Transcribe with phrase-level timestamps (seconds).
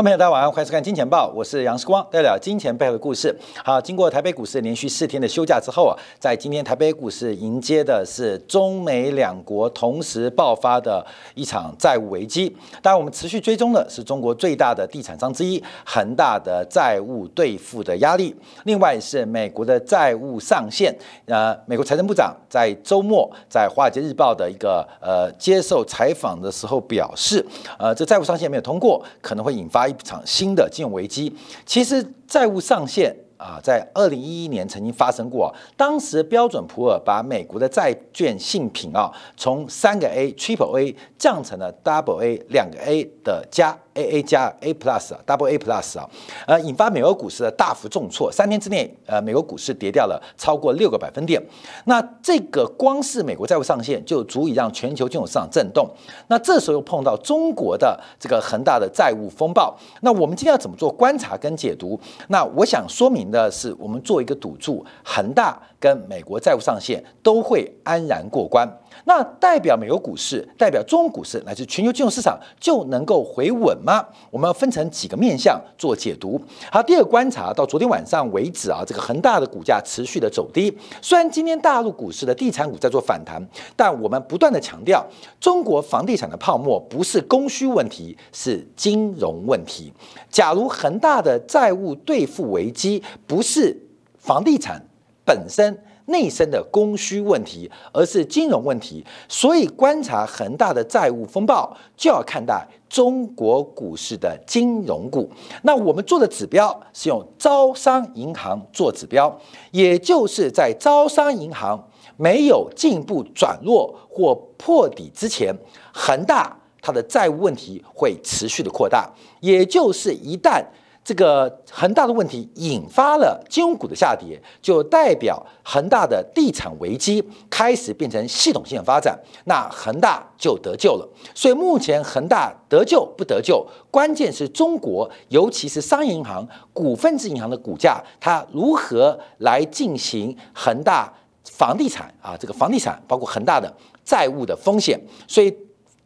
[0.00, 3.36] 观众朋友，大家晚上欢迎收看《金钱报》，我是杨世光，带来金钱背后的故事。
[3.62, 12.48] 好，经过台北股市连续四天的休假之后啊，在今天台北股市迎接的是中美两国同时爆发的一场债务危机。
[12.80, 20.90] 当然，我们持续追踪的是中国最大的地产商之一恒大的债务兑付的压力，另外是美国的债务上限。
[21.26, 27.44] 呃，美国财政部长在周末在《华尔街日报》的一个呃接受采访的时候表示，
[27.78, 29.89] 呃，这债务上限没有通过，可能会引发。
[29.90, 31.34] 一场新的金融危机，
[31.66, 35.54] 其实债务上限啊，在二零一一年曾经发生过。
[35.76, 43.76] 当时标准普尔把美国的债券信品啊，从三个 A Triple A 降成了 Double A 两个 A 的加。
[43.94, 46.08] A A 加 A Plus 啊，Double A Plus 啊，
[46.46, 51.42] 呃，引发美国股市的大幅重挫，三天之内，呃，美国股市跌掉了超过六个百分点。
[51.84, 55.88] 那这个光是美国债务上限就足以让全球金融市场震动。
[56.28, 59.76] 那这时候又碰到中国的这个恒大的债务风暴。
[60.02, 61.98] 那我们今天要怎么做观察跟解读？
[62.28, 68.68] 那我想说明的是，我们做一个赌注，恒大跟美国债务上限都会安然过关。
[69.04, 74.04] 那代表美国股市，代表中国股市乃至全球金融市场就能够回稳吗？
[74.30, 76.40] 我们要分成几个面向做解读。
[76.70, 80.76] 好，第二个观察到昨天晚上为止啊，这个恒大的股价持续的走低。
[81.00, 83.42] 虽然今天大陆股市的地产股在做反弹，
[83.74, 85.04] 但我们不断的强调，
[85.40, 89.92] 中国房地产的泡沫不是供需问题，是金融问题。
[90.28, 93.76] 假如恒大的债务兑付危机不是
[94.18, 94.80] 房地产
[95.24, 95.78] 本身。
[96.10, 105.30] 内生的供需问题，而是金融问题，所以观察恒大的债务风暴，就要看待中国股市的金融股。
[105.62, 109.34] 那我们做的指标是用招商银行做指标，
[109.70, 115.54] 也就是在招商银行没有进一步转弱或破底之前，
[115.92, 119.10] 恒大它的债务问题会持续的扩大，
[119.40, 120.64] 也就是一旦。
[121.10, 131.08] 这个恒大的问题引发了金融股的下跌，就代表恒大的地产危机开始变成系统性发展，那恒大就得救了。
[131.34, 145.00] 所以目前恒大得救不得救，关键是中国，尤其是商业银行、股份制银行的股价，它如何来进行恒大房地产啊，这个房地产包括恒大的债务的风险。
[145.26, 145.52] 所以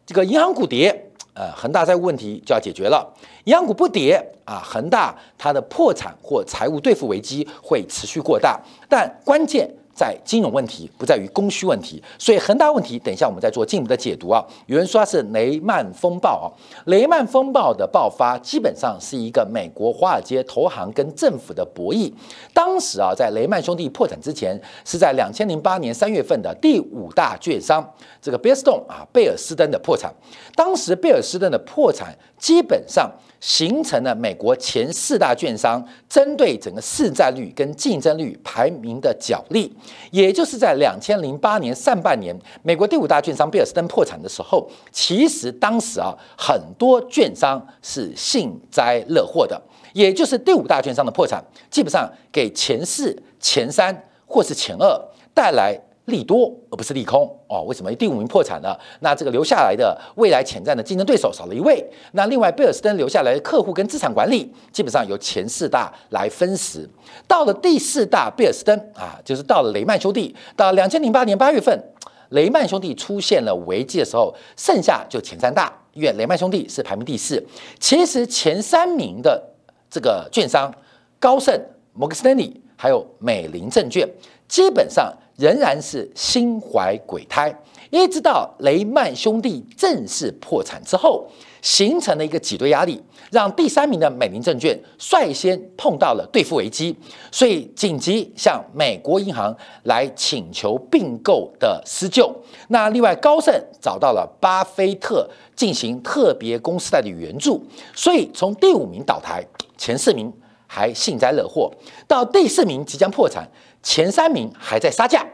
[0.06, 1.10] 这个银行股跌。
[1.34, 3.12] 呃，恒大债务问题就要解决了，
[3.44, 9.68] 央股不跌啊，恒大它的破产或财务兑付危机会持续过大，但关键。
[9.94, 14.44] 在金融问题不在于供需问题，所以恒大问题，等一下我们再做进一步的解读啊。
[14.66, 16.46] 有人说它是雷曼风暴啊，
[16.86, 22.12] 雷曼风暴的爆发基本上是一个美国华尔街投行跟政府的博弈。
[22.52, 27.88] 当时啊，在雷曼兄弟破产之前，是在两千零八年三月份的第五大券商
[28.20, 30.12] 这个贝尔斯登啊贝尔斯登的破产。
[30.56, 33.10] 当时贝尔斯登的破产基本上。
[33.44, 39.70] 形成了美国前四大券商针对整个市占率跟竞争力排名的角力，
[40.10, 49.60] 也就是在两千零八年上半年，美国第五大券商贝尔斯登破产的时候，其实当时啊很多券商是幸灾乐祸的，
[49.92, 54.98] 也就是第五大券商的破产，基本上给前四、前三或是前二
[55.34, 55.78] 带来。
[56.06, 57.62] 利多而不是利空哦？
[57.62, 58.78] 为什么第五名破产了？
[59.00, 61.82] 那这个留下来的未来潜在的竞争对手少了一位。
[62.12, 66.86] 那另外贝尔斯登留下来的客户跟资产管理基本上由前四大来分食。
[67.26, 70.36] 到了第四大贝尔斯登啊，就是到了雷曼兄弟。
[70.54, 71.82] 到两千零八年八月份，
[72.28, 77.42] 雷曼兄弟出现了危机的时候，剩下就前三大，因为雷曼兄弟是排名第四。
[77.80, 79.42] 其实前三名的
[79.90, 80.70] 这个券商
[81.18, 81.58] 高盛、
[81.94, 84.06] 摩根斯丹利还有美林证券，
[84.46, 85.10] 基本上。
[85.36, 87.54] 仍然是心怀鬼胎，
[87.90, 91.26] 一直到雷曼兄弟正式破产之后，
[91.60, 93.02] 形成了一个挤兑压力，
[93.32, 96.96] 让第三名的美林证券率先碰到了兑付危机，
[97.32, 102.32] 所以紧急向美国银行来请求并购的施救。
[102.68, 107.60] 那另外高盛找到了巴菲特进行特别公司贷的援助，
[107.94, 109.44] 所以从第五名倒台，
[109.76, 110.32] 前四名
[110.66, 111.72] 还幸灾乐祸，
[112.06, 113.48] 到第四名即将破产。
[113.84, 115.24] 前三名还在杀价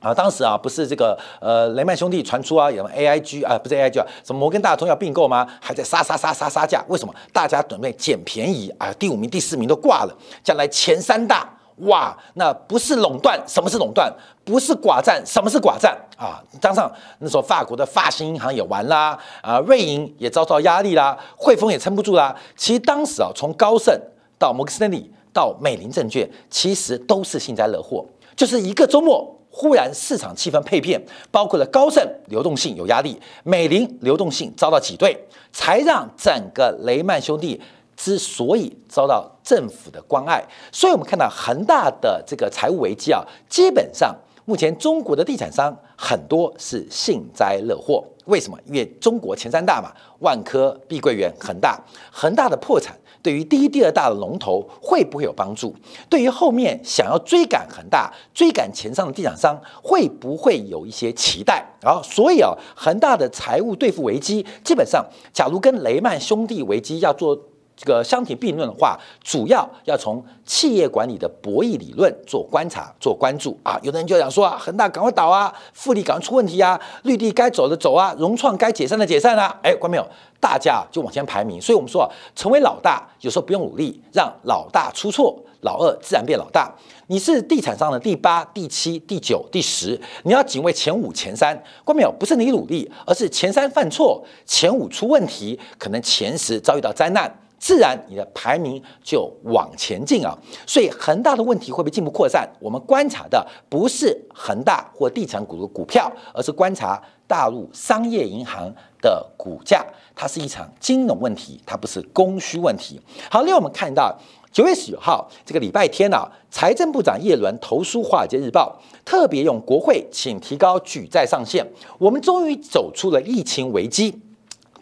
[0.00, 0.14] 啊！
[0.14, 5.44] 当时啊，不是这个呃雷曼兄弟传出啊，有 A I G 啊，不是 A I G 啊，什么摩根大通要并购吗？
[5.60, 6.82] 还在杀杀杀杀杀价？
[6.86, 7.12] 为什么？
[7.32, 8.92] 大家准备捡便宜啊！
[8.96, 14.12] 第五名、第四名都挂了，将来前三大哇，那不是垄断，什么是垄断？
[14.44, 16.40] 不是寡占，什么是寡占啊？
[16.60, 22.32] 加上那时候法国的发行银行也完啦，啊，瑞银也遭到压力啦，汇丰也撑不住啦。
[22.56, 24.00] 其实当时啊，从高盛
[24.38, 25.12] 到摩根斯丹利。
[25.38, 28.04] 到美林证券，其实都是幸灾乐祸，
[28.34, 31.00] 就是一个周末，忽然市场气氛配变，
[31.30, 35.16] 包括了高盛流动性有压力，美林流动性遭到挤兑，
[35.52, 37.60] 才让整个雷曼兄弟
[37.96, 40.42] 之所以遭到政府的关爱，
[40.72, 44.12] 所以我们看到恒大的这个财务危机啊，基本上
[44.44, 48.02] 目前中国的地产商很多是幸灾乐祸。
[48.24, 48.58] 为什么？
[48.66, 51.80] 因为中国前三大嘛，万科、碧桂园、恒大，
[52.10, 52.94] 恒大的破产。
[53.22, 55.74] 对于第一、第二大的龙头会不会有帮助？
[56.08, 61.64] 对于后面想要追赶恒大、追赶前上的地产商，会不会有一些期待？
[61.80, 67.38] 然后，所以啊，恒大的财务对付危机，基本上，假如跟雷曼兄弟危机要做。
[67.78, 73.78] 这个相提并论的话，主要要从企业管理的博弈理论做观察、做关注啊。
[73.84, 79.56] 有的人就想说啊，恒大赶快倒啊，富力赶快出问题啊，绿地该走的走啊，融创该解散的解散啊。
[79.62, 80.04] 哎，关没有？
[80.40, 81.60] 大家就往前排名。
[81.60, 86.74] 所以我们说啊，成为老大有时候不用努力，让老大出错，老二自然变老大。
[87.06, 91.62] 你是地产商的第八、第七、第九、第十，你要警卫前五、前三。
[91.84, 92.12] 关没有？
[92.18, 97.32] 不是你努力，而是前三犯错，前五出问题，可能前十遭遇到灾难。
[97.58, 102.48] 自然你的排名就往前进啊，所以恒大的问题会不会进一步扩散？
[102.60, 108.72] 我们观察的不是恒大或地产股的股票，而是观察大陆商业银行
[109.02, 109.84] 的股价。
[110.14, 113.00] 它是一场金融问题，它不是供需问题。
[113.30, 114.16] 好，另外我们看到
[114.50, 121.64] 九月十九号这个礼拜天啊，财政部长叶伦投书《华尔街日报》，特别用国会请提高举债上限。
[121.98, 124.20] 我们终于走出了疫情危机。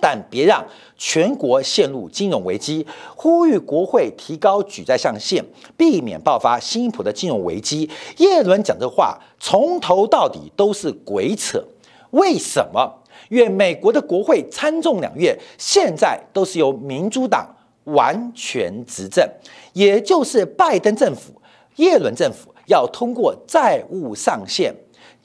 [0.00, 0.64] 但别让
[0.96, 5.44] 全国陷入金融危机，呼吁国会提高举债上限，
[5.76, 7.88] 避免爆发新一波的金融危机。
[8.18, 11.62] 耶伦讲这话从头到底都是鬼扯。
[12.10, 13.02] 为什么？
[13.28, 17.46] 因为美国的国会参众两院现在都是由民主党
[17.84, 19.28] 完全执政，
[19.72, 21.32] 也就是拜登政府、
[21.76, 24.74] 耶伦政府要通过债务上限。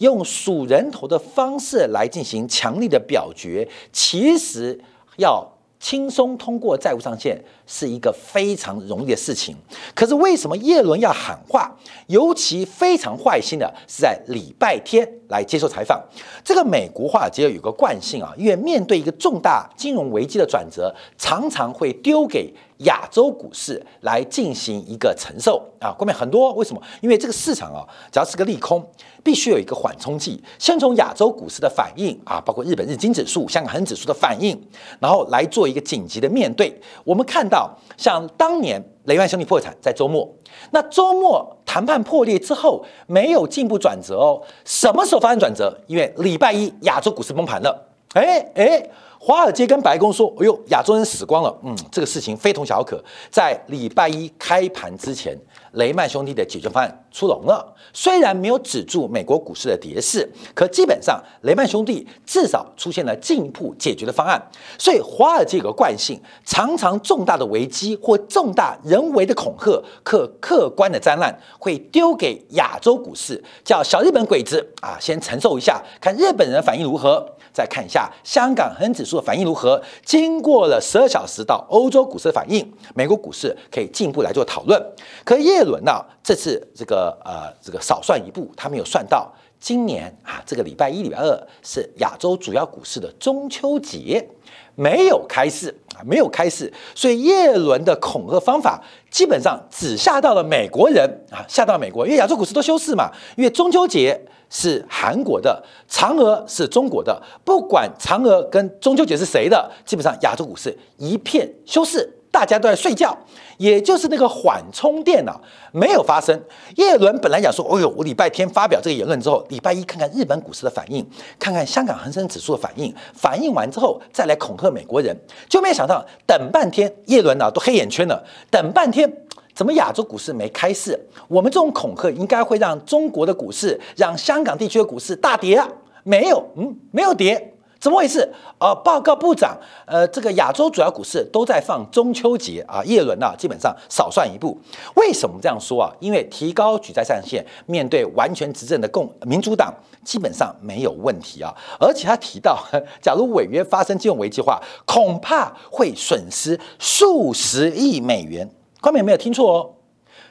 [0.01, 4.80] 用数人头的方式来进行强力的表决，其实
[5.18, 5.48] 要
[5.80, 9.56] 轻松通过债务上限是一个非常容易的事情。
[9.94, 11.71] 可是为什么叶伦要喊话？
[12.07, 16.03] 尤其非常坏心的是在礼拜天来接受采访。
[16.44, 22.51] 这个美国华尔街有个惯性啊，因为面对一个重大金融危机的转折，常常会丢给。
[22.83, 26.81] 亚洲股市来进行一个承受啊，后面很多为什么？
[27.01, 28.83] 因为这个市场啊，只要是个利空，
[29.24, 30.42] 必须有一个缓冲剂。
[30.57, 34.60] 先从亚洲股市的反应啊，包括日本日经指数、香港恒指数的反应，
[35.00, 36.74] 然后来做一个紧急的面对。
[37.04, 40.27] 我们看到，像当年雷曼兄弟破产在周末，
[40.72, 44.42] 那周末谈判破裂之后，没有进一步转折哦。
[44.66, 45.77] 什么时候发生转折？
[45.88, 47.89] 因为礼拜一亚洲股市崩盘了。
[48.13, 48.89] 哎哎。
[49.24, 53.00] 华尔街跟白宫说：“哎呦，亚洲人死光了。”嗯，这个事情非同小可。
[53.30, 55.38] 在礼拜一开盘之前，
[55.74, 57.75] 雷曼兄弟的解决方案出笼了。
[57.94, 64.42] 虽然没有止住美国股市的跌势，可基本上雷曼兄弟至少出现了进一步解决的方案。
[64.78, 77.36] 所以，华尔街有个惯性，常常重大的危机或重大人为的恐吓、客客观的灾难，会丢给亚洲股市，叫小日本鬼子啊，先承受一下，看日本人反应如何。
[77.54, 79.82] 再看一下香港恒指数的反应如何？
[80.06, 82.65] 经过了十二小时到欧洲股市的反应，
[82.96, 84.82] 美国股市可以进一步来做讨论。
[85.25, 85.91] 可叶伦呢？
[86.24, 94.28] 这次这个呃这个少算一步，他没有算到今年啊这个礼拜一、礼拜二是亚洲主要股市的中秋节，
[94.75, 104.20] 没有开市啊，没有开市，所以叶伦的恐吓方法基本上只吓到了美国人啊，吓到美国，因为亚洲股市都休市嘛，因为中秋节。
[104.54, 113.16] 是韩国的，嫦娥是中国的，不管嫦娥跟中秋节是谁的，基本上亚洲股市一片休市，大家都在睡觉，
[113.58, 115.40] 也就是那个缓冲电脑
[115.72, 116.42] 没有发生。
[116.78, 121.06] 叶伦本来讲说，哦呦，我礼拜天发表这个言论之后，礼拜一看看日本股市的反应，
[121.38, 125.16] 看看香港恒生指数的反应，反应完之后再来恐吓美国人，
[125.50, 129.12] 就没想到等半天，叶伦呢都黑眼圈了，等半天。
[129.54, 130.98] 怎么亚洲股市没开市？
[131.28, 135.68] 我们这种恐吓应该会让中国的股市、让香港地区的股市大跌啊？
[136.04, 137.50] 没有，嗯，没有跌，
[137.82, 138.32] 怎么回事？
[138.60, 139.58] 呃，报告部长，
[139.88, 144.56] 呃，这个亚洲主要股市都在放中秋节啊，叶伦啊，基本上少算一步。
[144.96, 145.92] 为什么这样说啊？
[146.00, 149.74] 因为提高举债上限，面对完全执政的共民主党，
[150.06, 151.52] 基本上没有问题啊。
[151.80, 152.56] 而且他提到，
[153.02, 158.48] 假如违约发生金融危机的话，恐怕会损失数十亿美元。
[158.80, 159.74] 官媒没有听错哦，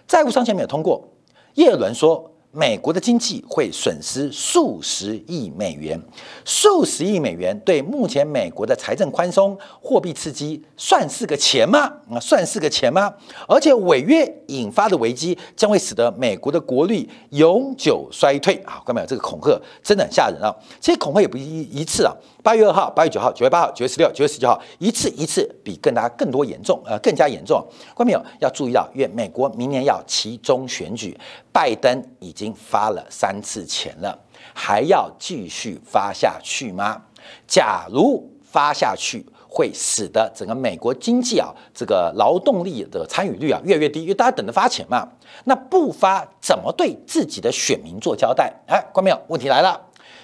[0.06, 1.08] 债务上限没有通过。
[1.54, 6.00] 叶伦说美国的经济会损失数十亿美元，
[6.44, 11.92] 数十亿美元对目前美国的财政宽松、货币刺激算是个钱吗？
[12.10, 13.14] 啊，算是个钱吗？
[13.46, 18.82] 而且违约引发的危机将会使得美国的国力永久衰退啊！
[18.84, 19.06] 看到没有？
[19.06, 20.52] 这个恐吓真的很吓人啊！
[20.80, 27.62] 其实恐吓也不一一次啊，八月二号、八月九号、九月八号、九月十六、九月十九号，一次一次比更大更多严重，呃，更加严重。
[27.94, 28.22] 观众朋友？
[28.40, 31.18] 要注意到，因为美国明年要其中选举，
[31.52, 34.18] 拜登已经发了三次钱了，
[34.54, 37.02] 还要继续发下去吗？
[37.46, 45.06] 假如发下去，会使得整个美国经济啊，这个劳动力的参与率啊越来越低，因为大家等着发钱嘛。
[45.44, 48.50] 那不发怎么对自己的选民做交代？
[48.66, 49.20] 哎，关没有？
[49.28, 49.78] 问题来了，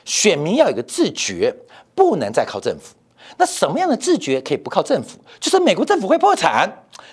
[0.06, 1.54] 选民要有个自觉，
[1.94, 2.94] 不能再靠政府。
[3.36, 5.18] 那什么样的自觉可以不靠政府？
[5.38, 6.70] 就是美国政府会破产，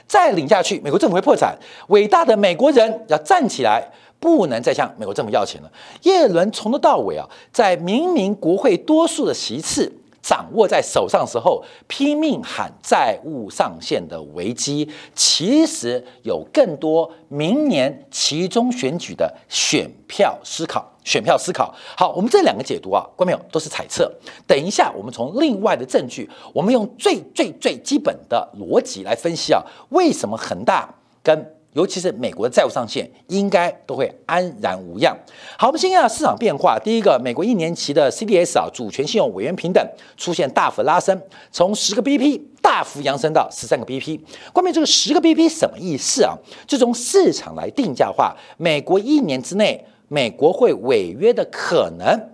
[0.07, 1.57] 再领下去，美国政府会破产。
[1.87, 3.85] 伟大的美国人要站起来，
[4.19, 5.71] 不能再向美国政府要钱了。
[6.03, 20.92] 耶伦从头到尾啊，在明明国会多数的席次掌握在手上时候，拼命喊债务上限的危机，其实有更多明年其中选举的选票思考。
[21.03, 24.11] 选票思考好，我们这两个解读啊，观众朋友都是猜测。
[24.47, 35.17] 等一下，我们从另外的证据，我们用最最最基本的逻辑来分析啊，为什么恒大跟尤其是美国的债务上限应该都会安然无恙？
[35.57, 36.77] 好，我们先看下市场变化。
[36.77, 39.83] 第一个，美国一年期的 CDS 啊，主权信用委员平等
[40.15, 41.19] 出现大幅拉升，
[41.51, 44.19] 从十个 BP 大幅扬升到十三个 BP。
[44.53, 46.37] 关于这个十个 BP 什么意思啊？
[46.67, 49.83] 就从市场来定价化，美国一年之内。
[50.07, 52.29] 美国会违约的可能，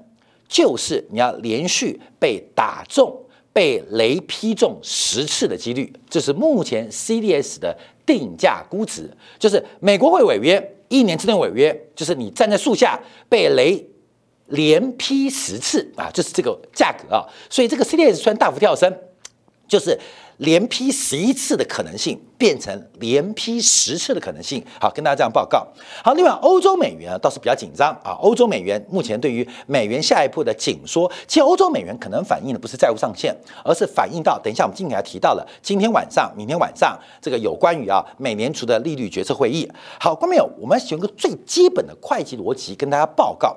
[0.48, 3.24] 就是你要连续被打中、
[3.54, 9.10] 被雷劈中十次的几率，这是目前 CDS 的定价估值。
[9.38, 13.88] 就是美国会违约，一年之内违约，就是你站在树下被雷
[14.48, 17.26] 连劈十次啊，就是这个价格啊。
[17.50, 18.94] 所以这个 CDS 虽然大幅跳升，
[19.68, 20.00] 就是。
[20.40, 25.68] 连批十一次的可能性变成连批十次的可能性，好，跟大家这样报告。
[26.02, 28.16] 好，另外欧洲美元倒是比较紧张啊。
[28.22, 39.70] 欧洲美元目前对于美元下一步的紧缩，其实欧洲美元可能反映的不是债务上限，而是反映到等一下我们今天要提到了今天晚上、明天晚上这个有关于啊美联储的利率决策会议。
[40.00, 43.54] 好，观众朋友，我们选个最基本的会计逻辑跟大家报告：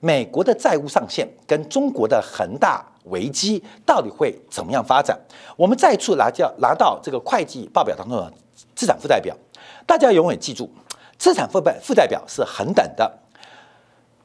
[0.00, 2.86] 美国的债务上限跟中国的恒大。
[3.06, 5.18] 危机到底会怎么样发展？
[5.56, 8.32] 我们再次拿叫拿到这个会计报表当中的
[8.74, 9.36] 资产负债表，
[9.86, 10.70] 大家永远记住，
[11.18, 13.20] 资产负债负债表是恒等的。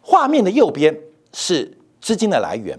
[0.01, 0.97] 画面的右边
[1.33, 2.77] 是资金的来源，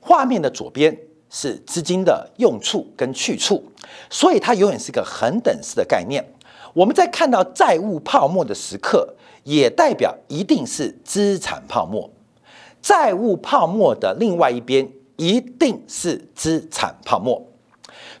[0.00, 0.96] 画面的左边
[1.30, 3.64] 是资金的用处跟去处，
[4.10, 6.24] 所以它永远是个恒等式的概念。
[6.74, 9.14] 我们在看到债务泡沫的时刻，
[9.44, 12.10] 也代表一定是资产泡沫。
[12.82, 14.88] 债务泡沫的另外一边。
[15.18, 17.44] 一定是资产泡沫，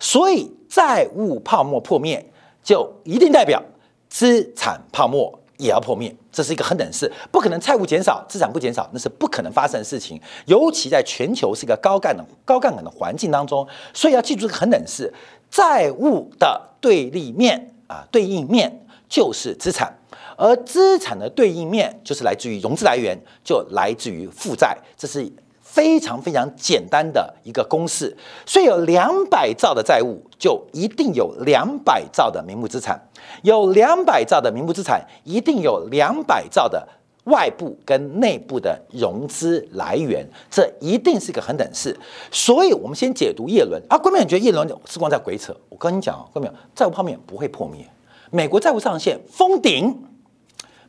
[0.00, 2.28] 所以债务泡沫破灭，
[2.60, 3.62] 就一定代表
[4.08, 6.12] 资产泡沫也要破灭。
[6.32, 10.20] 这是一个恒等式，不可能债务减少，资产不减少，那是不可能发生的事情。
[10.46, 13.64] 尤其在全球是一个高杠的高杠杆的环境当中，
[13.94, 15.14] 所以要记住这个恒等式，
[15.48, 19.96] 债务的对立面啊，对应面就是资产，
[20.36, 25.32] 而资产的对应面就是来自于融资来源，就来自于负债，这是。
[25.78, 28.12] 非常非常简单的一个公式，
[28.44, 32.98] 所以有两百兆的债务，就一定有两百兆的名目资产；
[33.44, 36.84] 有两百兆的名目资产，一定有两百兆的
[37.26, 41.96] 外部跟内部的融资来源，这一定是一个恒等式。
[42.32, 45.56] 所以，我们先解读叶伦啊，关键觉得叶伦是光在鬼扯。
[45.68, 47.86] 我跟你讲啊，关键债务泡沫不会破灭，
[48.32, 49.96] 美国债务上限封顶。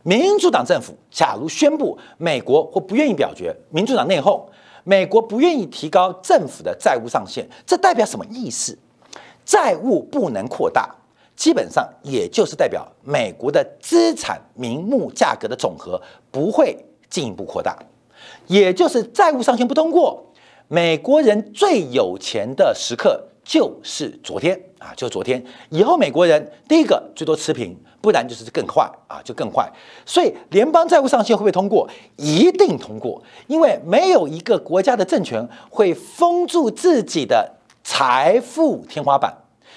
[0.02, 4.42] 民主党政府假如宣布美国或不愿意表决，民主党内讧。
[4.84, 8.78] 美国不愿意提高政府的债务上限，这代表什么意思？
[9.46, 10.96] 债务不能扩大，
[11.36, 16.78] 基本上也就是代表美国的资产名目价格的总和不会
[17.10, 17.78] 进一步扩大，
[18.48, 20.24] 也就是债务上限不通过，
[20.68, 27.76] 美国人最有钱的时刻就是昨天啊，就是昨天以后，美国人第一个最多持平。
[28.02, 29.70] 不然就是更坏啊，就更坏。
[30.06, 31.86] 所以联邦债务上限会不会通过？
[32.16, 37.52] 一定通过，因为没有一个国家的政权会封住自己的
[37.84, 39.36] 财富天花板。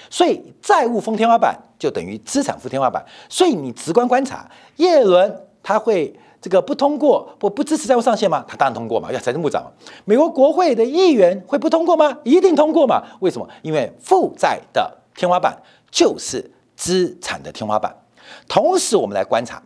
[0.09, 3.05] 所以债务封天花板就等于资产负天花板。
[3.29, 8.44] 所以你直观观察，耶伦他会这个不通过不不支持债务上限吗？
[8.49, 9.64] 他当然通过嘛，要财政部长。
[10.04, 12.18] 美国国会的议员会不通过吗？
[12.25, 13.00] 一定通过嘛？
[13.20, 13.49] 为什么？
[13.62, 15.56] 因为负债的天花板
[15.90, 17.94] 就是资产的天花板。
[18.49, 19.62] 同时，我们来观察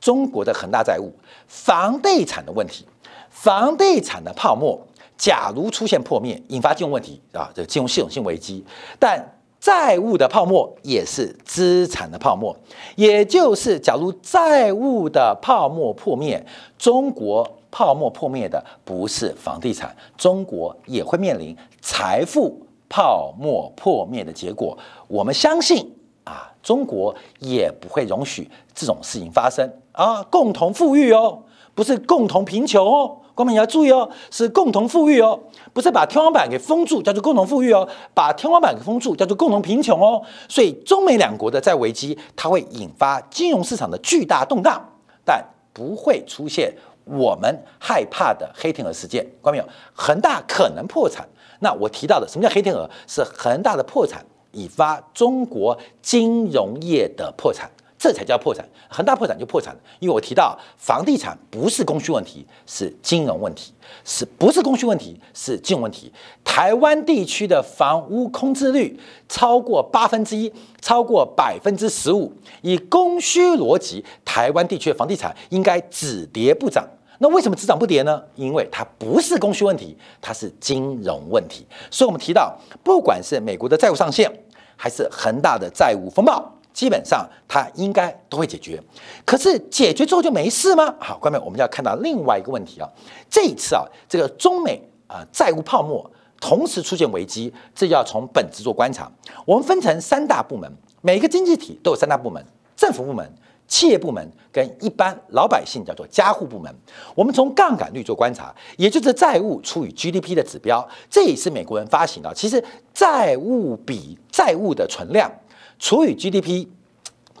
[0.00, 1.12] 中国的恒大债务、
[1.48, 2.86] 房地产的问题、
[3.28, 4.80] 房地产的泡沫，
[5.16, 8.64] 假如出现破灭，引发金融问题啊，这金融系统性危机，
[9.00, 9.20] 但
[9.60, 12.56] 债务的泡沫也是资产的泡沫，
[12.96, 16.44] 也就是假如债务的泡沫破灭，
[16.78, 24.76] 中国泡沫破灭的不是房地产，中国也会面临财富泡沫破灭的结果。
[25.06, 31.42] 我们相信啊，中国也不会容许这种事情发生啊，共同富裕哦，
[31.74, 33.18] 不是共同贫穷哦。
[33.40, 35.40] 光明你要注意哦，是共同富裕哦，
[35.72, 40.20] 不是把天花板给封住叫做共同富裕哦，把天花板给封住叫做共同贫穷哦。
[40.46, 44.78] 所以中美两国的债危机，它会引发金融市场的巨大动荡，
[45.24, 45.42] 但
[45.72, 46.70] 不会出现
[47.06, 49.26] 我们害怕的黑天鹅事件。
[49.40, 51.26] 光明有恒大可能破产，
[51.60, 52.86] 那我提到的什么叫黑天鹅？
[53.06, 57.70] 是恒大的破产引发中国金融业的破产。
[58.00, 59.80] 这才叫破产，恒大破产就破产了。
[59.98, 63.74] 因为我提到房地产不是供需问题，是金融问题，
[64.06, 66.10] 是不是供需问题是金融问题？
[66.42, 72.32] 台湾地区的房屋空置率超过八分之一，超过百分之十五。
[72.62, 76.88] 以供需逻辑，台湾地区的房地产应该只跌不涨。
[77.18, 78.22] 那为什么只涨不跌呢？
[78.34, 81.66] 因为它不是供需问题，它是金融问题。
[81.90, 84.32] 所以我们提到，不管是美国的债务上限，
[84.74, 86.50] 还是恒大的债务风暴。
[86.72, 88.80] 基本上它应该都会解决，
[89.24, 90.94] 可是解决之后就没事吗？
[90.98, 92.88] 好，关面我们要看到另外一个问题啊，
[93.28, 96.08] 这一次啊，这个中美啊债务泡沫
[96.40, 99.10] 同时出现危机，这要从本质做观察。
[99.44, 100.70] 我们分成三大部门，
[101.02, 102.42] 每个经济体都有三大部门：
[102.76, 103.30] 政府部门、
[103.68, 106.74] 企业部门跟一般老百姓叫做家户部门。
[107.14, 112.32] 我们从杠杆率做观察，也就是债务除以 GDP 的指标，这也是美国人发行的。
[112.32, 115.30] 其实债务比债务的存量。
[115.80, 116.68] 除以 GDP，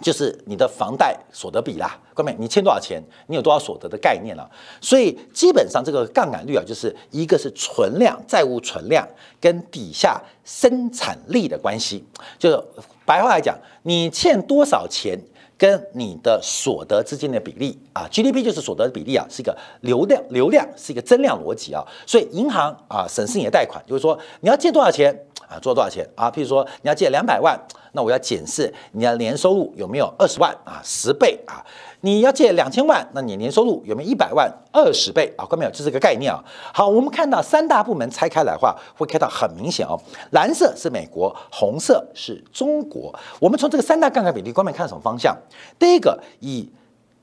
[0.00, 4.50] 就是你的房贷所得比啦，各位，你欠多少钱，你有多少所得的概念了。
[4.80, 9.06] 所以基本上这个杠杆率啊，就是一个是存量债务存量
[9.38, 12.02] 跟底下生产力的关系，
[12.38, 12.58] 就是
[13.04, 15.20] 白话来讲，你欠多少钱
[15.58, 21.84] 跟你的所得之间的比例啊，GDP 就是所得的比例啊，是一个流量流量是一个增量逻辑啊。
[22.06, 25.14] 所以银行啊审视你的贷款，就是说你要借多少钱
[25.46, 26.30] 啊，做多少钱啊？
[26.30, 27.60] 譬如说你要借两百万。
[27.92, 31.64] 那我要检视你的年收入有没有二十万啊，十倍啊！
[32.02, 35.44] 你要借两千万，那你年收入有没有一百万，二十倍啊？
[35.44, 35.70] 看没有？
[35.70, 36.42] 这是个概念啊。
[36.72, 40.00] 好，我们看到三大部门拆开来的话，会看到很明显哦。
[40.30, 43.14] 蓝色是美国，红色是中国。
[43.38, 45.36] 我们从这个三大杠杆比例，方面看什么方向？
[45.78, 46.68] 第一个，以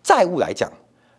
[0.03, 0.71] 债务来讲，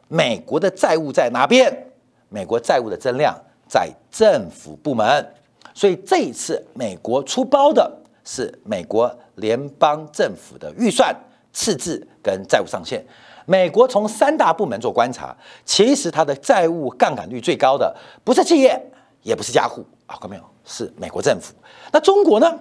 [0.06, 1.87] 美国的债务在哪边？
[2.28, 3.34] 美国债务的增量
[3.66, 5.34] 在政府部门，
[5.74, 7.90] 所以这一次美国出包的
[8.28, 9.10] 是美国。
[9.36, 11.14] 联邦政府的预算
[11.52, 13.00] 赤字跟债务上限，
[13.46, 15.32] 美国从三大部门做观察，
[15.64, 18.76] 其实它的债务杠杆率最高的不是企业，
[19.22, 20.42] 也不是家户啊，看到没有？
[20.64, 21.54] 是美国政府。
[21.92, 22.52] 那中国呢？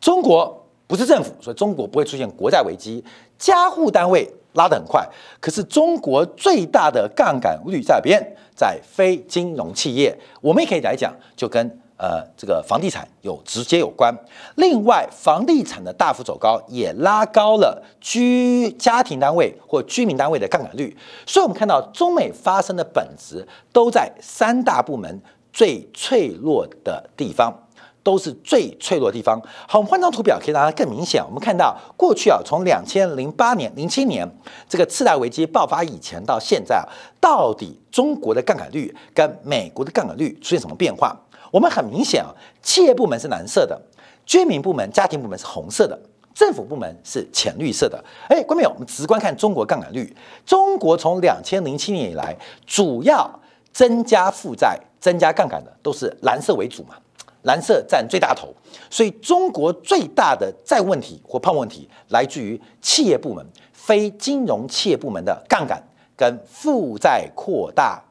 [0.00, 3.04] 中国不是政府，所以中国不会出现国债危机，
[3.36, 5.04] 家户单位拉得很快。
[5.40, 8.36] 可是中国最大的杠杆率在哪边？
[8.54, 10.16] 在非金融企业。
[10.40, 11.81] 我们也可以来讲，就跟。
[12.02, 14.12] 呃，这个房地产有直接有关。
[14.56, 20.96] 另外，房地产的大幅走高，也拉高了居家庭单位或居民单位的杠杆率。
[21.24, 27.56] 所以，我们看到中美发生的本质都在三大部门最脆弱的地方，
[28.02, 29.40] 都是最脆弱的地方。
[29.68, 31.24] 好，我们换张图表可以让它更明显。
[31.24, 34.28] 我们看到过去啊，从两千零八年、零七年
[34.68, 36.82] 这个次贷危机爆发以前到现在啊，
[37.20, 41.16] 到底中国的杠杆率跟美国的杠杆率出现什么变化？
[41.52, 43.78] 我们很明显啊，企业部门是蓝色的，
[44.24, 45.96] 居民部门、家庭部门是红色的，
[46.34, 48.02] 政府部门是浅绿色的。
[48.28, 52.34] 哎，观众朋友，我们直观看中国杠杆率，中国从两千零七年以来，
[52.66, 53.30] 主要
[53.70, 56.94] 增加负债、增加杠杆的都是蓝色为主嘛，
[57.42, 58.48] 蓝色占最大头，
[58.88, 65.82] 所以中国最大的债务问题或泡沫问题来自于企业部门、非金融企业部门的杠杆
[66.16, 68.02] 跟负债扩大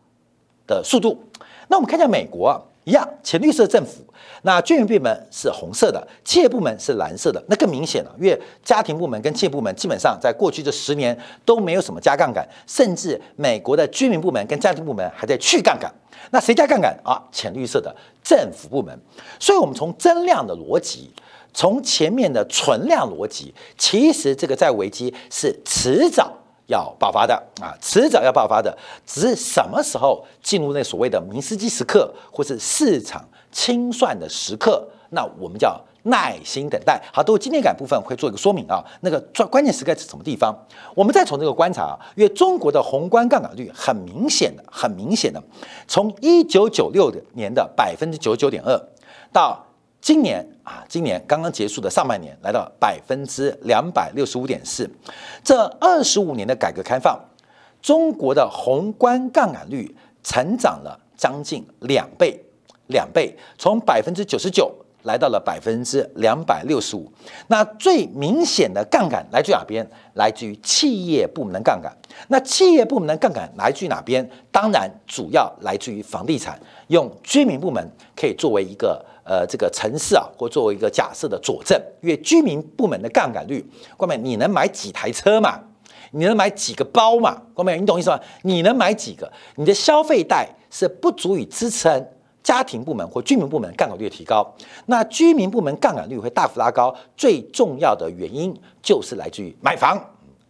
[0.68, 1.20] 的速度。
[1.70, 2.68] 那我们看一下美国。
[2.84, 4.04] 一样，浅绿色政府，
[4.42, 8.16] 那居民部门是红色的，企业部门是蓝色的，那更明显了。
[8.20, 11.16] 因为家庭部门跟企业部门基本上在过去这十年
[11.46, 15.94] 都没有什么加杠杆，甚至美国的居民部门跟家庭部门还在去杠杆。
[16.32, 17.22] 那谁加杠杆啊？
[17.32, 18.98] 浅绿色的政府部门。
[19.40, 21.12] 所以，我们从增量的逻辑，
[21.54, 26.34] 从前面的存量逻辑，其实这个债务危机是迟早。
[26.72, 37.00] 要爆发的啊，迟早要爆发的，只是什么时候进入那所谓的明斯基时刻，或是市场清算的时刻，那我们叫耐心等待。
[37.14, 38.84] 好，都今天感部分会做一个说明啊。
[39.02, 40.56] 那个关关键时刻是什么地方？
[40.96, 45.44] 我们再从这个观察啊，因为中国的宏观杠杆率很明显的、很明显的，
[45.88, 48.82] 从一九九六年的百分之九十九点二，
[49.32, 49.64] 到
[50.02, 54.90] 今年啊，今年刚刚结束的上半年来到百分之两百六十五点四，
[55.44, 57.20] 这二十五年的改革开放，
[57.82, 62.44] 中国的宏观杠杆率成长了将近两倍，
[62.88, 64.74] 两倍，从百分之九十九。
[65.04, 67.12] 来到了百分之两百六十五，
[67.48, 69.84] 那最明显的杠杆来自于哪边？
[70.14, 71.92] 来自于企业部门的杠杆。
[72.28, 74.30] 那企业部门的杠杆来自于哪边？
[74.52, 76.60] 当然主要来自于房地产。
[76.90, 77.84] 用居民部门
[78.16, 83.66] 可以作为一个呃这个城市啊，或作为一个假设的佐证，因为居民部门的杠杆率，
[83.98, 85.60] 各位你能买几台车嘛？
[86.12, 87.42] 你能买几个包嘛？
[87.54, 88.20] 各位你懂意思吗？
[88.44, 89.32] 你能买几个？
[89.56, 92.06] 你的消费贷是不足以支撑。
[92.44, 94.44] 家庭部门或居民部门杠杆率的提高，
[94.88, 96.92] 那居民部门杠杆率会大幅拉高。
[97.16, 100.04] 最重要的原因就是来自于买房、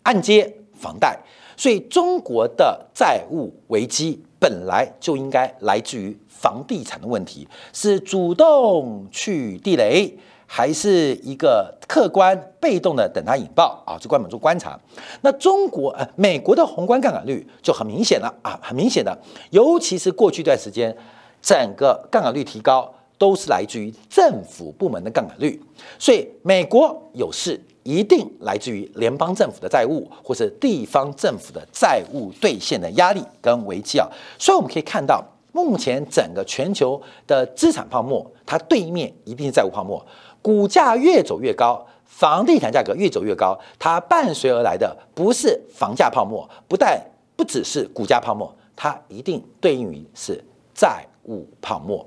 [0.04, 1.20] 按揭、房贷。
[1.58, 14.00] 所以中国的债务危机本来就应该来自于房地产的问题，是主动去地雷，还是一个客观被动的等它引爆啊？
[14.02, 14.80] 这关门做观察。
[15.22, 19.16] 那中国呃，美国的宏观杠杆率就很明显了啊，很明显的，
[19.52, 20.98] 尤其是过去一段时间。
[21.40, 25.62] 整个杠杆率提高都是来自于政府部门的杠杆率，
[26.00, 27.60] 所以美国有事
[27.92, 34.08] 一定来自于联邦政府的债务或是地方政府的债务兑现的压力跟危机啊。
[34.40, 40.02] 所以我们可以看到，目前整个全球的资产泡沫，它对面一定是债务泡沫。
[40.42, 46.98] 股价越走越高，房地产价格越走越高，它伴随而来的不是房价泡沫，不但
[47.36, 50.42] 不只是股价泡沫，它一定对应于是
[50.74, 51.06] 债。
[51.26, 52.04] 务泡沫，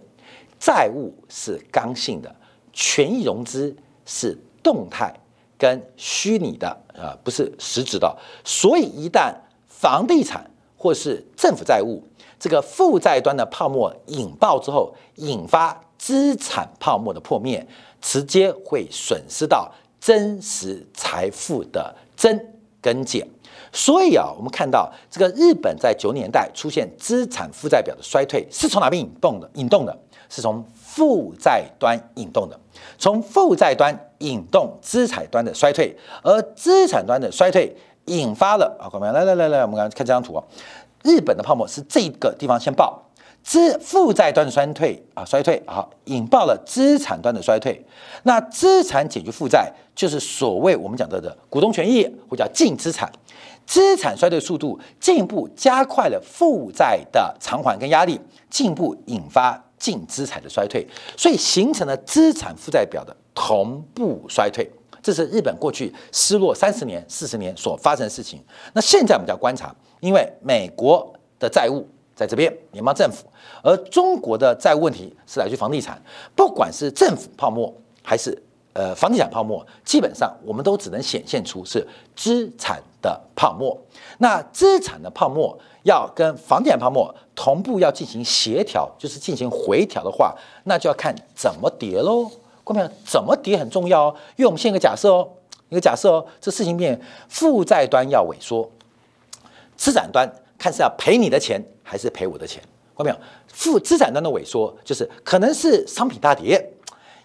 [0.58, 2.34] 债务是刚性的，
[2.72, 3.72] 权益融资
[4.04, 5.14] 是动态
[5.58, 8.16] 跟虚拟的啊，不是实质的。
[8.44, 9.34] 所以一旦
[9.68, 12.02] 房地产或是政府债务
[12.38, 17.66] 这个负债端的泡沫引爆之后，引发资产泡沫的破灭，
[18.00, 22.38] 直接会损失到真实财富的增
[22.82, 23.26] 跟减。
[23.72, 29.50] 所以啊，我们看到这个日本在九十年代出现资产负债表的衰退，是从哪边引动的？
[29.54, 30.62] 引动的是从
[30.94, 32.56] 负债端引动的，
[32.98, 40.44] 从负债端引动资产端的衰退，而资产端的衰退引发了啊，各位来来来来，我们看看这张图啊，
[41.02, 43.02] 日本的泡沫是这个地方先爆，
[43.42, 47.84] 资负债端的衰退啊，衰退啊，引爆了资产端的衰退。
[48.22, 53.10] 那资产解决负债，就是所谓我们讲到的股东权益，或叫净资产。
[53.66, 64.66] 资产衰退速度进一步加快了负债的偿还跟压力，进一步引发净资产的衰退，所以形成了资产负债表的同步衰退。
[65.02, 68.42] 这是日本过去失落三十年、四十年所发生的事情。
[68.72, 73.26] 那现在我们就要观察，因为美国的债务在这边，联邦政府，
[73.62, 76.00] 而中国的债务问题是来自于房地产，
[76.34, 77.70] 不管是政府泡沫
[78.02, 78.42] 还是。
[78.76, 83.80] 呃，房地产泡沫基本上我们都只能显现出是资产的泡沫。
[84.18, 92.30] 那资产的泡沫要跟房地产泡沫同步要进行协调，就是进行回调的话，那就要看怎么跌喽。
[92.64, 94.16] 各位怎么跌很重要哦。
[94.36, 95.28] 因为我们现在一个假设哦，
[95.68, 98.70] 一个假设哦，这事情变负债端要萎缩，
[99.76, 102.62] 资产端看是要赔你的钱还是赔我的钱。
[102.96, 103.16] 看到没有？
[103.48, 106.72] 负资产端的萎缩就是可能是商品大跌，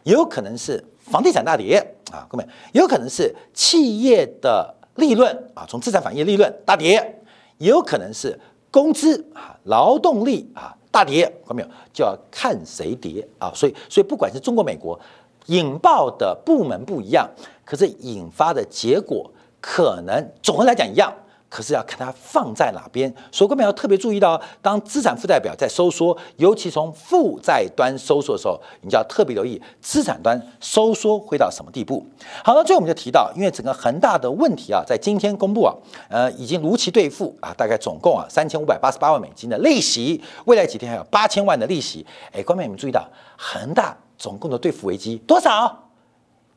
[0.04, 0.86] 也有可能是。
[1.00, 1.80] 房地产大跌
[2.12, 7.20] 啊，各位，有可能是企业的利润啊，从资产反应利润大跌，
[7.58, 8.40] 也有可能是
[8.72, 11.68] 工资啊、劳动力啊大跌，看到没有？
[11.94, 13.52] 就要看谁跌啊。
[13.54, 15.00] 所以，所以不管是中国、美国，
[15.48, 17.30] 引爆的部门不一样，
[17.66, 21.14] 可是引发的结果可能总的来讲一样。
[21.50, 32.06] 可是要看它放在哪边，所以各位要特别注意到，当资产负债表在收缩，尤其从负债端收缩的时候，你就要特别留意资产端收缩会到什么地步。
[32.44, 35.74] 好了，最后我们就提到，因为整个恒大的问题啊，在今天公布啊，
[36.08, 42.06] 呃，已经如期兑付啊，大概总共啊三千五百八十八万美金的利息，未来几天还有八千万的利息。
[42.32, 45.90] 哎，观众你们注意到，恒大总共的兑付危机多少？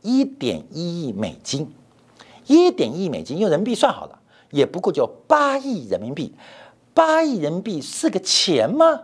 [0.02, 1.72] 一点一亿美金，
[2.46, 4.18] 一点一亿美金，用人民币算好了。
[4.52, 6.32] 也不过就八亿人民币，
[6.94, 9.00] 八亿人民币是个钱吗？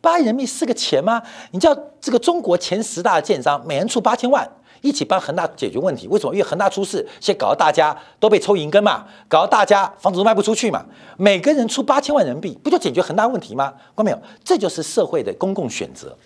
[0.00, 1.22] 八亿人民币是个钱吗？
[1.50, 4.48] 你叫这个中国前十大建商每人出八千万，
[4.80, 6.06] 一起帮恒大解决问题。
[6.06, 6.32] 为什么？
[6.32, 10.86] 因为恒大出事，现在搞得大家都被抽银根嘛，搞得大家房子都卖不出去嘛。
[11.16, 13.72] 每个人出八千万人民币，不就解决恒大问题吗？
[13.96, 14.18] 看到没有？
[14.44, 16.16] 这就是社会的公共选择，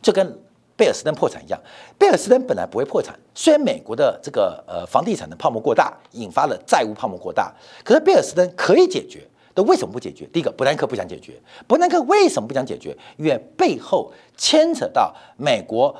[0.00, 0.38] 就跟
[0.78, 1.60] 贝尔斯登破产一样，
[1.98, 7.52] 贝尔斯登本来不会破产，虽然美国的这个呃房地产的泡沫过大，引发了债务泡沫过大，
[7.84, 9.26] 可是贝尔斯登可以解决。
[9.56, 10.24] 那为什么不解决？
[10.26, 11.34] 第一个，伯南克不想解决。
[11.66, 12.96] 伯南克为什么不想解决？
[13.16, 15.92] 因为背后牵扯到美国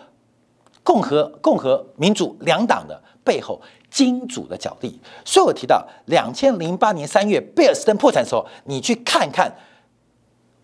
[0.84, 3.60] 共和、共和、民主两党的背后
[3.90, 5.00] 金主的角力。
[5.24, 9.52] 所以我提到，两千零八年三月贝尔斯登破产的时候，你去看看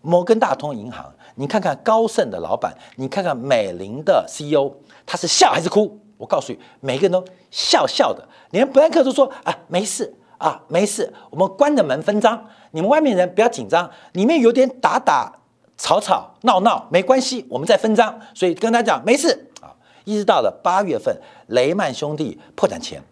[0.01, 4.71] 摩根大通银行，你看看高盛的老板，你看看美林的 CEO，
[5.05, 5.99] 他是笑还是哭？
[6.17, 12.41] 我告诉你，每个人都笑笑的，连伯南克都说啊，没事啊，没事，我们关着门分赃。
[12.71, 15.31] 你们外面人不要紧张，里面有点打打
[15.77, 19.75] 吵吵闹闹没关系，我们在分赃，所以跟他讲没事啊。
[20.05, 21.13] 一直到了八月份，
[21.47, 23.03] 雷曼兄弟破产前，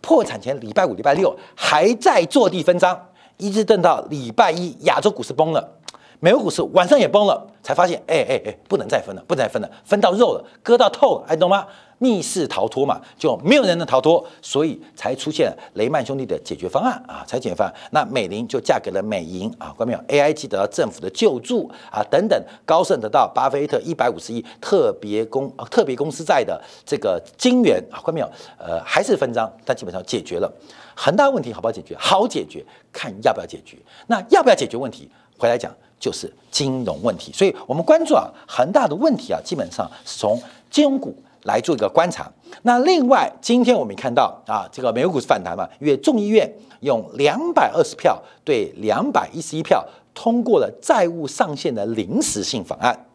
[0.00, 3.00] 破产前礼拜五、礼拜六还在坐地分赃，
[3.36, 5.77] 一直等到礼拜一，亚洲股市崩了，
[6.20, 11.66] 美国股市晚上也崩了，才发现哎哎哎，不能再分了，不能再分了，分到肉了，割到透了，还懂吗？
[12.00, 17.74] 密室逃脱嘛，就没有人能逃脱，所以才出现雷曼兄弟的解决方案啊，才解决方案。
[17.90, 22.40] 那美林就嫁给了美银啊，关没有？AIG 得到政府的救助啊，等等。
[22.64, 28.30] 高盛得到巴菲特一百五十亿特别公特别公司债的这个金元啊，关没有？
[28.58, 30.52] 呃，还是分赃，但基本上解决了。
[30.94, 31.96] 恒大问题好不好解决？
[31.98, 33.76] 好解决，看要不要解决。
[34.06, 35.10] 那要不要解决问题？
[35.36, 37.32] 回来讲就是金融问题。
[37.32, 41.14] 所以我们关注啊，恒大的问题啊，基本上是从金融股。
[41.44, 42.30] 来做一个观察。
[42.62, 49.82] 那另外，今天我们看到啊，这个美国股市反弹嘛，因为众议院用两百二十票对两百一十一票
[50.12, 53.06] 通过了债务上限的临时性法案。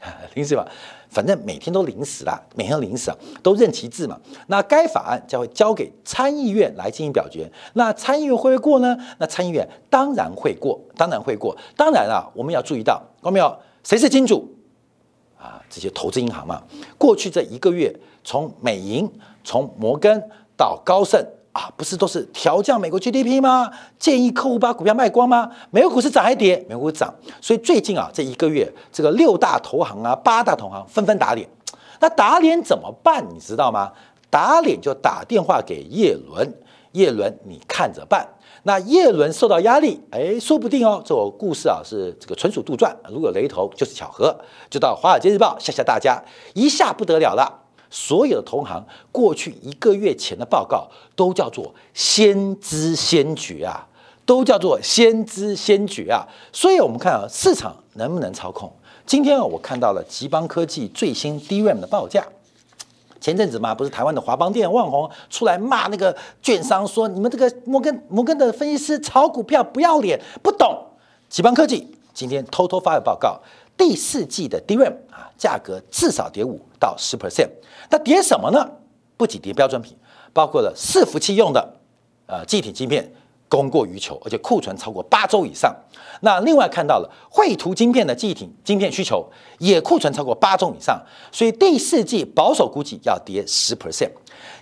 [0.34, 0.66] 临时吧，
[1.10, 4.18] 反正每天都临时啦，每天都临时啊，都任其制嘛。
[4.48, 7.50] 那该法案将会交给参议院来进行表决。
[7.74, 8.96] 那参议院会不会过呢？
[9.18, 11.56] 那参议院当然会过，当然会过。
[11.76, 13.56] 当然啊，我们要注意到，看到没有？
[13.82, 14.54] 谁是金主？
[15.38, 16.62] 啊，这些投资银行嘛，
[16.98, 17.94] 过去这一个月，
[18.24, 19.10] 从美银、
[19.44, 20.22] 从摩根
[20.56, 21.24] 到高盛
[21.58, 23.68] 啊，不是都是调降美国 GDP 吗？
[23.98, 25.50] 建议客户把股票卖光吗？
[25.72, 26.64] 美国股市涨还跌？
[26.68, 31.48] 美国股涨，所以最近啊，这一个月，这个六大投行啊、八大投行纷纷打脸。
[31.98, 33.26] 那打脸怎么办？
[33.34, 33.90] 你知道吗？
[34.30, 36.54] 打脸就打电话给叶伦，
[36.92, 38.24] 叶伦你看着办。
[38.62, 41.02] 那叶伦受到压力，哎，说不定哦。
[41.04, 44.32] 这个故事啊，是这个纯属杜撰，如果有雷头就是巧合。
[44.70, 46.22] 就到《华尔街日报》吓吓大家，
[46.54, 47.64] 一下不得了了。
[47.90, 53.86] 所有的同行过去一个月前的报告都叫做先知先觉啊，
[54.26, 56.26] 都叫做先知先觉啊。
[56.52, 58.70] 所以我们看啊，市场能不能操控？
[59.06, 62.26] 今天啊，我看到了吉邦科技最新 DRAM 的报价。
[63.20, 70.86] 前阵子嘛，不是台湾的华邦电、万宏出来骂那个券商，说你们这个摩根摩根的分析师炒股票不要脸，不懂。
[71.28, 73.40] 启邦科技今天偷偷发表报告，
[73.78, 77.48] 第四季的 DRAM 啊，价格至少跌五到十 percent。
[77.88, 78.68] 那跌什么呢？
[79.16, 79.96] 不仅跌标准品，
[80.34, 81.76] 包括了伺服器用的
[82.26, 83.10] 呃记忆体晶片。
[83.50, 85.74] 供过于求，而且库存超过八周以上。
[86.20, 89.26] 那另外看到了绘图晶片的记忆体晶片需求
[89.58, 94.10] 也库存超过八周以上，所以第四季保守估计要跌十 percent。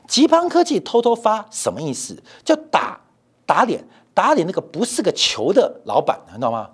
[0.07, 2.17] 吉邦科技偷偷发什么意思？
[2.45, 3.01] 叫打
[3.45, 6.71] 打脸，打脸那个不是个球的老板，看到吗？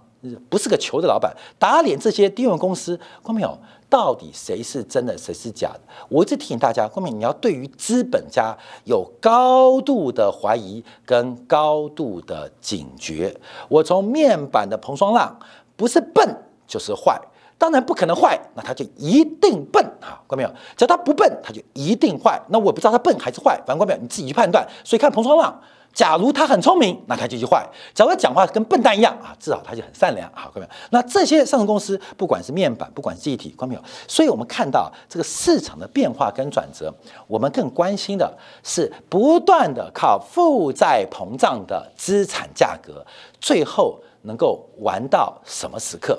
[0.48, 3.58] 不是个球的老板，打脸这些低润公司，看到没有？
[3.88, 5.80] 到底谁是真的，谁是假的？
[6.08, 13.38] 我一直提醒大家，后面你要对于资本家有高度的怀疑跟高度的警觉。
[13.68, 15.38] 我从面板的彭双浪，
[15.76, 17.20] 不是笨就是坏，
[17.58, 20.22] 当然不可能坏，那他就一定笨啊！
[20.26, 20.48] 关没有？
[20.74, 22.40] 只要他不笨，他就一定坏。
[22.48, 24.00] 那我不知道他笨还是坏，反正关没有？
[24.00, 24.66] 你自己去判断。
[24.84, 25.60] 所以看彭双浪。
[25.92, 27.62] 假如他很聪明，那他就去坏；
[27.94, 30.30] 假如他讲话跟笨蛋一样啊，至少他就很善良。
[30.34, 33.82] 好，各位，那这些上市公司，不管是面板，不管是一体，看到没有？
[34.08, 36.92] 所以我们看到这个市场的变化跟转折，
[37.26, 43.04] 我们更关心的是不断的靠负债膨胀的资产价格，
[43.38, 46.18] 最后能够玩到什么时刻？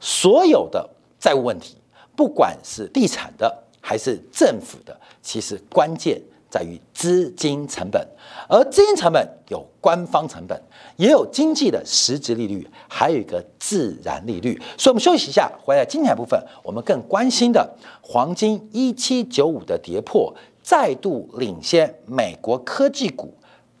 [0.00, 0.88] 所有的
[1.20, 1.76] 债务问题，
[2.16, 6.20] 不管是地产的还是政府的，其实关键。
[6.52, 8.06] 在于资金成本，
[8.46, 10.62] 而资金成本有官方成本，
[10.98, 14.60] 也有经济的实质利率，还有一个自然利率。
[14.76, 23.32] 所以，我们休息一下，回来精彩部分，我们更关心的黄金一七九五的跌破，再度领先美国科技股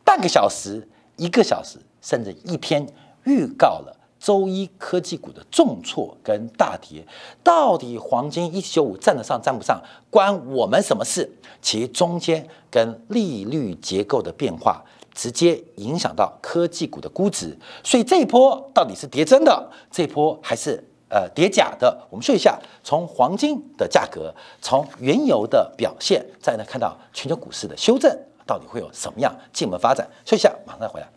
[0.02, 2.86] 半个小时、一个小时，甚至一天，
[3.24, 3.94] 预告了。
[4.22, 7.04] 周一科技股的重挫跟大跌，
[7.42, 11.28] 到底黄金一九五站得上站不上，关我们什么事？
[11.60, 14.80] 其中间跟利率结构的变化，
[15.12, 17.58] 直接影响到科技股的估值。
[17.82, 22.06] 所以这一波到底是跌真的，这一波还是呃跌假的。
[22.08, 30.08] 我们说一下，从黄金的价格，从原油的表现，再呢看到全球股市的修正到底会有什么样进一步发展。
[30.24, 31.08] 说一下，马上回来。